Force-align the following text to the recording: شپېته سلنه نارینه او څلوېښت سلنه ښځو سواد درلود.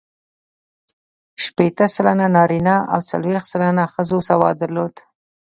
شپېته 1.43 1.85
سلنه 1.95 2.27
نارینه 2.35 2.75
او 2.93 2.99
څلوېښت 3.09 3.47
سلنه 3.53 3.83
ښځو 3.93 4.17
سواد 4.29 4.55
درلود. 4.61 4.93